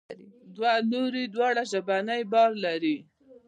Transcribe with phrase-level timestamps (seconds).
[0.55, 2.97] دوه لوري دواړه ژبنی بار لري.